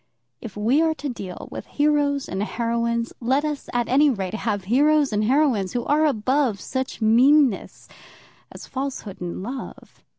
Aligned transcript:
If 0.41 0.57
we 0.57 0.81
are 0.81 0.95
to 0.95 1.09
deal 1.09 1.47
with 1.51 1.67
heroes 1.77 2.27
and 2.27 2.41
heroines, 2.41 3.13
let 3.19 3.45
us, 3.45 3.69
at 3.71 3.87
any 3.87 4.09
rate, 4.09 4.33
have 4.33 4.63
heroes 4.63 5.13
and 5.13 5.25
heroines 5.25 5.73
who 5.73 5.85
are 5.85 6.07
above 6.07 6.59
such 6.59 7.03
meanness 7.03 7.87
as 8.51 8.65
falsehood 8.65 9.21
in 9.21 9.43
love. 9.43 10.01